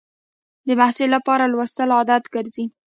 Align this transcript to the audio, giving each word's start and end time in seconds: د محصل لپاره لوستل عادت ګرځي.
د 0.67 0.69
محصل 0.79 1.09
لپاره 1.15 1.43
لوستل 1.53 1.89
عادت 1.97 2.23
ګرځي. 2.35 2.65